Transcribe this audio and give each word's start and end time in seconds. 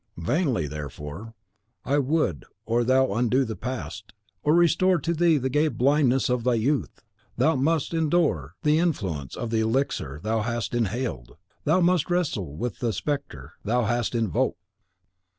Vainly, 0.17 0.65
therefore, 0.65 1.35
would 1.85 2.43
I 2.43 2.47
or 2.65 2.83
thou 2.83 3.13
undo 3.13 3.45
the 3.45 3.55
past, 3.55 4.13
or 4.41 4.55
restore 4.55 4.97
to 4.97 5.13
thee 5.13 5.37
the 5.37 5.47
gay 5.47 5.67
blindness 5.67 6.27
of 6.27 6.43
thy 6.43 6.55
youth. 6.55 7.03
Thou 7.37 7.55
must 7.55 7.93
endure 7.93 8.55
the 8.63 8.79
influence 8.79 9.35
of 9.35 9.51
the 9.51 9.59
elixir 9.59 10.19
thou 10.23 10.41
hast 10.41 10.73
inhaled; 10.73 11.37
thou 11.65 11.81
must 11.81 12.09
wrestle 12.09 12.55
with 12.57 12.79
the 12.79 12.93
spectre 12.93 13.53
thou 13.63 13.83
hast 13.83 14.15
invoked!" 14.15 14.57